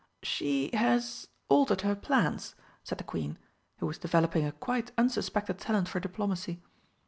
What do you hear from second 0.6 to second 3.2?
has altered her plans," said the